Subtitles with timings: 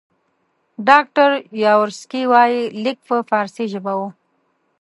[0.87, 1.29] ډاکټر
[1.63, 4.09] یاورسکي وایي لیک په فارسي ژبه وو.